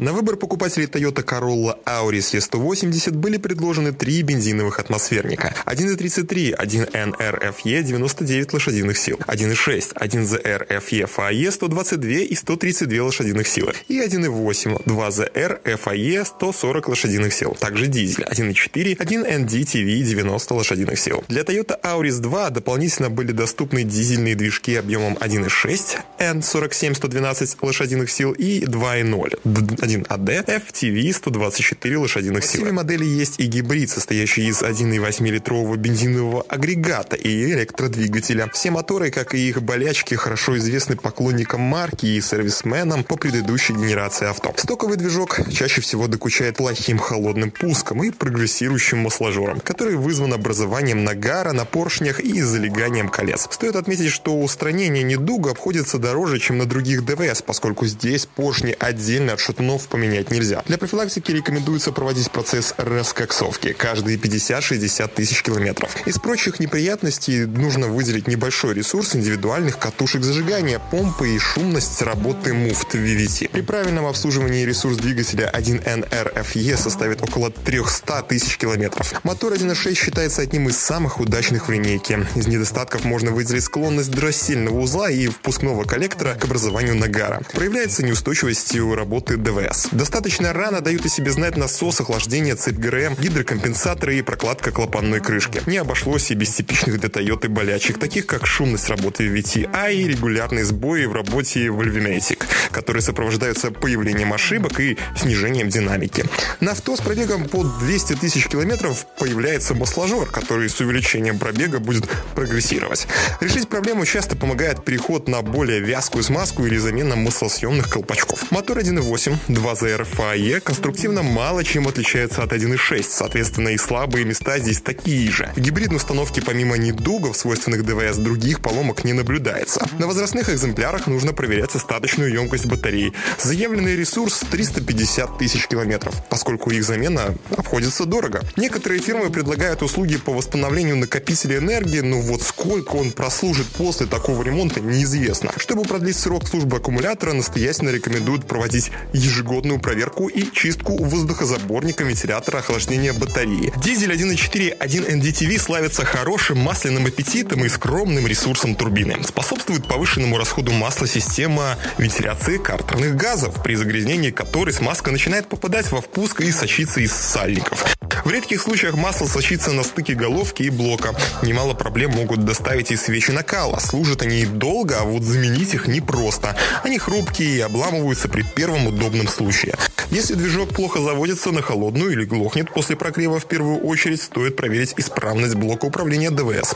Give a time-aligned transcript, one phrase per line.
[0.00, 5.54] На выбор покупателей Toyota Corolla Auris E180 были предложены три бензиновых атмосферника.
[5.66, 14.84] 1.33, 1NRFE 99 лошадиных сил, 1.6, 1ZR FE 122 и 132 лошадиных силы и 1.8,
[14.86, 17.54] 2ZR FE 140 лошадиных сил.
[17.60, 21.22] Также дизель 1.4, 1NDTV 90 лошадиных сил.
[21.28, 28.32] Для Toyota Auris 2 дополнительно были доступны дизельные движки объемом 1.6, N47 112 лошадиных сил
[28.32, 32.64] и 2.0, 1AD FTV 124 лошадиных сил.
[32.64, 38.48] В модели есть и гибрид, состоящий из 1,8-литрового бензинового агрегата и электродвигателя.
[38.52, 44.28] Все моторы, как и их болячки, хорошо известны поклонникам марки и сервисменам по предыдущей генерации
[44.28, 44.52] авто.
[44.56, 51.52] Стоковый движок чаще всего докучает плохим холодным пуском и прогрессирующим масложором, который вызван образованием нагара
[51.52, 53.48] на поршнях и залеганием колец.
[53.50, 59.32] Стоит отметить, что устранение недуга обходится дороже, чем на других ДВС, поскольку здесь поршни отдельно
[59.32, 60.64] от слов поменять нельзя.
[60.66, 65.94] Для профилактики рекомендуется проводить процесс раскоксовки каждые 50-60 тысяч километров.
[66.06, 72.96] Из прочих неприятностей нужно выделить небольшой ресурс индивидуальных катушек зажигания, помпы и шумность работы муфт
[72.96, 73.50] VVT.
[73.50, 79.14] При правильном обслуживании ресурс двигателя 1NRFE составит около 300 тысяч километров.
[79.22, 82.26] Мотор 1.6 считается одним из самых удачных в линейке.
[82.34, 87.40] Из недостатков можно выделить склонность дроссельного узла и впускного коллектора к образованию нагара.
[87.52, 89.88] Проявляется неустойчивостью работы ДВС АЭС.
[89.92, 95.62] Достаточно рано дают о себе знать насос, охлаждение, цепь ГРМ, гидрокомпенсаторы и прокладка клапанной крышки.
[95.66, 100.64] Не обошлось и без типичных для Toyota болячек, таких как шумность работы VTI и регулярные
[100.64, 106.24] сбои в работе Volvimatic, которые сопровождаются появлением ошибок и снижением динамики.
[106.60, 112.08] На авто с пробегом под 200 тысяч километров появляется масложор, который с увеличением пробега будет
[112.34, 113.06] прогрессировать.
[113.40, 118.50] Решить проблему часто помогает переход на более вязкую смазку или замена маслосъемных колпачков.
[118.50, 124.80] Мотор 1.8 2ZR FAE конструктивно мало чем отличается от 1.6, соответственно и слабые места здесь
[124.80, 125.50] такие же.
[125.56, 129.86] В гибридной установке помимо недугов, свойственных ДВС, других поломок не наблюдается.
[129.98, 133.12] На возрастных экземплярах нужно проверять остаточную емкость батареи.
[133.38, 138.42] Заявленный ресурс 350 тысяч километров, поскольку их замена обходится дорого.
[138.56, 144.42] Некоторые фирмы предлагают услуги по восстановлению накопителя энергии, но вот сколько он прослужит после такого
[144.42, 145.50] ремонта неизвестно.
[145.56, 152.58] Чтобы продлить срок службы аккумулятора, настоятельно рекомендуют проводить ежегодно ежегодную проверку и чистку воздухозаборника вентилятора
[152.58, 153.72] охлаждения батареи.
[153.82, 159.16] Дизель 1.4 1NDTV славится хорошим масляным аппетитом и скромным ресурсом турбины.
[159.24, 166.00] Способствует повышенному расходу масла система вентиляции картерных газов, при загрязнении которой смазка начинает попадать во
[166.00, 167.99] впуск и сочиться из сальников.
[168.24, 171.14] В редких случаях масло сочится на стыке головки и блока.
[171.42, 173.78] Немало проблем могут доставить и свечи накала.
[173.80, 176.56] Служат они долго, а вот заменить их непросто.
[176.82, 179.74] Они хрупкие и обламываются при первом удобном случае.
[180.10, 184.94] Если движок плохо заводится на холодную или глохнет после прогрева, в первую очередь стоит проверить
[184.96, 186.74] исправность блока управления ДВС.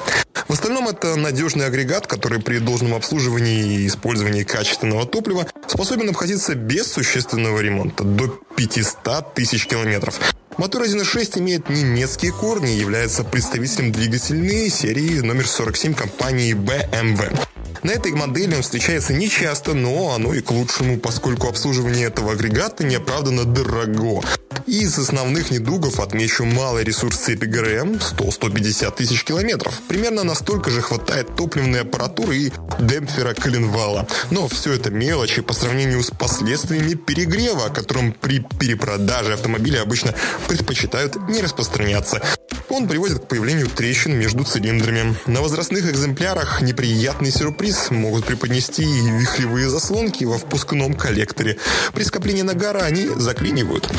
[0.49, 6.55] В остальном это надежный агрегат, который при должном обслуживании и использовании качественного топлива способен обходиться
[6.55, 10.21] без существенного ремонта до 500 тысяч километров.
[10.57, 17.37] Мотор 1.6 имеет немецкие корни и является представителем двигательной серии номер 47 компании BMW.
[17.83, 22.85] На этой модели он встречается нечасто, но оно и к лучшему, поскольку обслуживание этого агрегата
[22.85, 24.23] неоправданно дорого.
[24.67, 29.83] Из основных недугов отмечу малый ресурс цепи ГРМ 100-150 тысяч километров.
[29.89, 34.09] Примерно настолько же хватает топливной аппаратуры и демпфера коленвала.
[34.31, 40.15] Но все это мелочи по сравнению с последствиями перегрева, о котором при перепродаже автомобиля обычно
[40.49, 42.23] предпочитают не распространяться.
[42.71, 45.15] Он приводит к появлению трещин между цилиндрами.
[45.27, 51.59] На возрастных экземплярах неприятный сюрприз могут преподнести и вихревые заслонки во впускном коллекторе.
[51.93, 53.91] При скоплении нагара они заклинивают.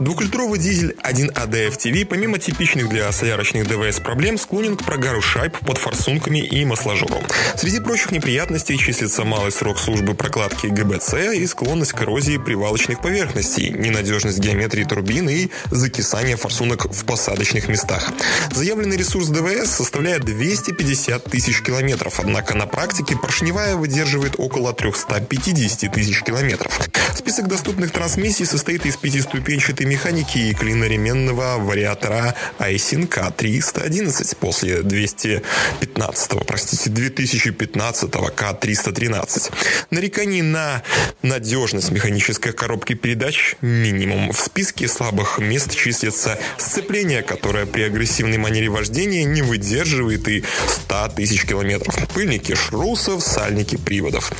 [0.00, 5.78] Двухлитровый дизель 1AD FTV, помимо типичных для солярочных ДВС проблем, склонен к прогару шайб под
[5.78, 7.24] форсунками и масложором.
[7.56, 13.70] Среди прочих неприятностей числится малый срок службы прокладки ГБЦ и склонность к коррозии привалочных поверхностей,
[13.70, 18.08] ненадежность геометрии турбины и закисание форсунок в посадочных местах.
[18.52, 26.22] Заявленный ресурс ДВС составляет 250 тысяч километров, однако на практике поршневая выдерживает около 350 тысяч
[26.22, 26.78] километров.
[27.16, 38.10] Список доступных трансмиссий состоит из пятиступенчатой механики клиноременного вариатора Aisin K311 после 215, простите, 2015
[38.10, 39.52] K313.
[39.90, 40.82] Нареканий на
[41.22, 44.30] Надежность механической коробки передач– минимум.
[44.32, 50.44] В списке слабых мест числится сцепление, которое при агрессивной манере вождения не выдерживает и
[50.86, 51.96] 100 тысяч километров.
[52.14, 54.30] Пыльники шрусов, сальники приводов.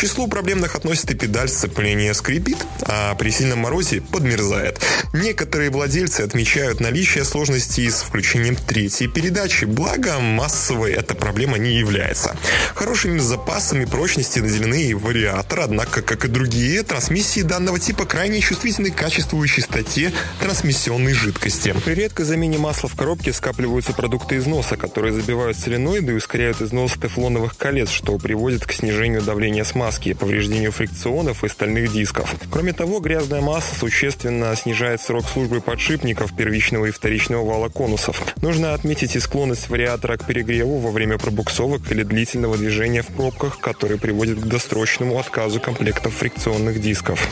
[0.00, 4.80] Числу проблемных относится педаль сцепления скрипит, а при сильном морозе подмерзает.
[5.12, 12.36] Некоторые владельцы отмечают наличие сложностей с включением третьей передачи, благо массовой эта проблема не является.
[12.76, 18.92] Хорошими запасами прочности наделены и вариаторы, однако, как и другие, трансмиссии данного типа крайне чувствительны
[18.92, 21.74] к качеству и чистоте трансмиссионной жидкости.
[21.84, 26.92] При редкой замене масла в коробке скапливаются продукты износа, которые забивают соленоиды и ускоряют износ
[26.92, 32.34] тефлоновых колец, что приводит к снижению давления смазки, повреждению фрикционов и стальных дисков.
[32.50, 38.22] Кроме того, грязная масса существенно снижает срок службы подшипников первичного и вторичного вала конусов.
[38.42, 43.58] Нужно отметить и склонность вариатора к перегреву во время пробуксовок или длительного движения в пробках,
[43.58, 47.26] который приводит к досрочному отказу комплектов фрикционных дисков.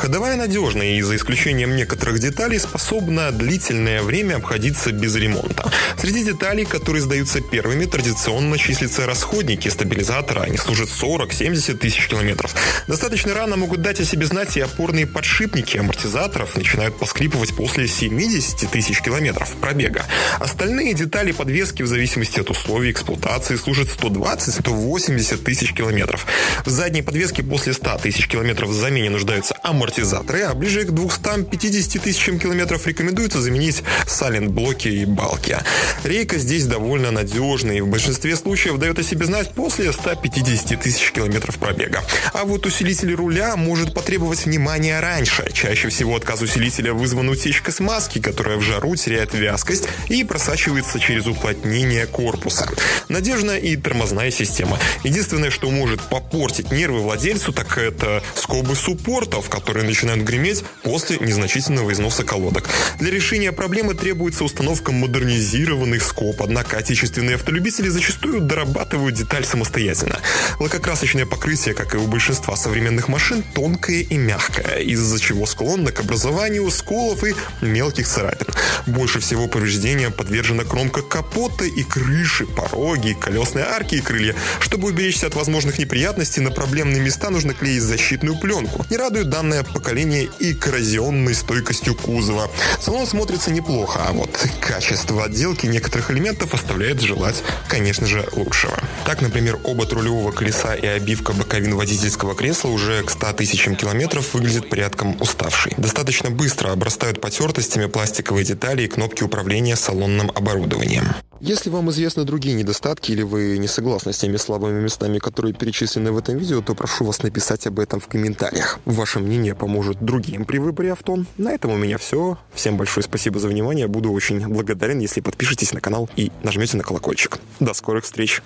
[0.00, 5.70] Ходовая надежна и, за исключением некоторых деталей, способна длительное время обходиться без ремонта.
[5.98, 10.40] Среди деталей, которые сдаются первыми, традиционно числятся расходники стабилизатора.
[10.40, 12.54] Они служат 40-70 тысяч километров.
[12.86, 18.70] Достаточно рано могут дать о себе знать и опорные подшипники амортизаторов начинают поскрипывать после 70
[18.70, 20.06] тысяч километров пробега.
[20.38, 26.24] Остальные детали подвески в зависимости от условий эксплуатации служат 120-180 тысяч километров.
[26.64, 32.02] В задней подвеске после 100 тысяч километров в замене нуждаются амортизаторы, а ближе к 250
[32.02, 35.58] тысячам километров рекомендуется заменить салент-блоки и балки.
[36.04, 41.12] Рейка здесь довольно надежная и в большинстве случаев дает о себе знать после 150 тысяч
[41.12, 42.02] километров пробега.
[42.32, 45.50] А вот усилитель руля может потребовать внимания раньше.
[45.52, 51.26] Чаще всего отказ усилителя вызван утечкой смазки, которая в жару теряет вязкость и просачивается через
[51.26, 52.68] уплотнение корпуса.
[53.08, 54.78] Надежная и тормозная система.
[55.04, 61.92] Единственное, что может попортить нервы владельцу, так это скобы суппортов, которые начинают греметь после незначительного
[61.92, 62.68] износа колодок.
[62.98, 70.18] Для решения проблемы требуется установка модернизированных скоб, однако отечественные автолюбители зачастую дорабатывают деталь самостоятельно.
[70.58, 76.00] Лакокрасочное покрытие, как и у большинства современных машин, тонкое и мягкое, из-за чего склонно к
[76.00, 78.48] образованию сколов и мелких царапин.
[78.86, 84.34] Больше всего повреждения подвержена кромка капота и крыши, пороги, колесные арки и крылья.
[84.60, 88.84] Чтобы уберечься от возможных неприятностей, на проблемные места нужно клеить защитную пленку.
[88.90, 92.50] Не радует данное поколение и коррозионной стойкостью кузова.
[92.80, 94.30] Салон смотрится неплохо, а вот
[94.60, 98.78] качество отделки некоторых элементов оставляет желать, конечно же, лучшего.
[99.04, 104.34] Так, например, обод рулевого колеса и обивка боковин водительского кресла уже к 100 тысячам километров
[104.34, 105.74] выглядят порядком уставшей.
[105.76, 111.08] Достаточно быстро обрастают потертостями пластиковые детали и кнопки управления салонным оборудованием.
[111.40, 116.12] Если вам известны другие недостатки или вы не согласны с теми слабыми местами, которые перечислены
[116.12, 118.78] в этом видео, то прошу вас написать об этом в комментариях.
[118.84, 121.24] Ваше мнение поможет другим при выборе авто.
[121.38, 122.36] На этом у меня все.
[122.52, 123.86] Всем большое спасибо за внимание.
[123.86, 127.38] Буду очень благодарен, если подпишетесь на канал и нажмете на колокольчик.
[127.58, 128.42] До скорых встреч!